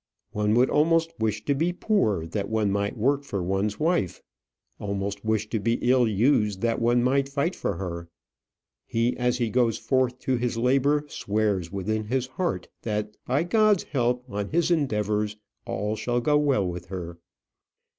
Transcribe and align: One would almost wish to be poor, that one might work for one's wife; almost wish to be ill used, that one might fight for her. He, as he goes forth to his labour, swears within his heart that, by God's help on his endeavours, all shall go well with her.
One 0.31 0.55
would 0.55 0.71
almost 0.71 1.13
wish 1.19 1.45
to 1.45 1.53
be 1.53 1.71
poor, 1.73 2.25
that 2.25 2.49
one 2.49 2.71
might 2.71 2.97
work 2.97 3.23
for 3.23 3.43
one's 3.43 3.79
wife; 3.79 4.19
almost 4.79 5.23
wish 5.23 5.47
to 5.49 5.59
be 5.59 5.73
ill 5.75 6.07
used, 6.07 6.61
that 6.61 6.81
one 6.81 7.03
might 7.03 7.29
fight 7.29 7.55
for 7.55 7.75
her. 7.75 8.09
He, 8.87 9.15
as 9.17 9.37
he 9.37 9.51
goes 9.51 9.77
forth 9.77 10.17
to 10.21 10.37
his 10.37 10.57
labour, 10.57 11.05
swears 11.07 11.71
within 11.71 12.05
his 12.05 12.25
heart 12.25 12.67
that, 12.81 13.15
by 13.27 13.43
God's 13.43 13.83
help 13.83 14.27
on 14.27 14.49
his 14.49 14.71
endeavours, 14.71 15.37
all 15.67 15.95
shall 15.95 16.19
go 16.19 16.35
well 16.35 16.67
with 16.67 16.87
her. 16.87 17.19